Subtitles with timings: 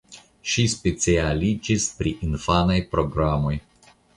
[0.53, 3.57] Ŝi specialiĝis pri infanaj programoj.